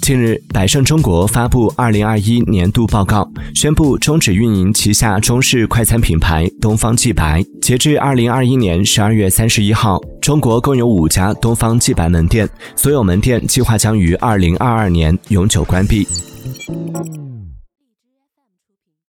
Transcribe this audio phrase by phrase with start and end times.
[0.00, 16.06] 近日百胜中国发布二零二一年度报告宣布终止运营旗下中式快餐品牌东方既白截至二零二一年十二月三十一号中国共有五家东方既白门店所有门店计划将于二零二二年永久关闭。